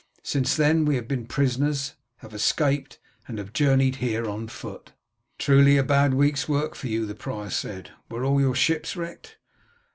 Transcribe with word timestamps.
Since 0.23 0.55
then 0.55 0.85
we 0.85 0.95
have 0.95 1.07
been 1.07 1.27
prisoners, 1.27 1.93
have 2.21 2.33
escaped, 2.33 2.97
and 3.27 3.37
have 3.37 3.53
journeyed 3.53 3.97
here 3.97 4.27
on 4.27 4.47
foot." 4.47 4.93
"Truly 5.37 5.77
a 5.77 5.83
bad 5.83 6.15
week's 6.15 6.49
work 6.49 6.73
for 6.73 6.87
you," 6.87 7.05
the 7.05 7.13
prior 7.13 7.51
said. 7.51 7.91
"Were 8.09 8.25
all 8.25 8.41
your 8.41 8.55
ships 8.55 8.95
wrecked?" 8.95 9.37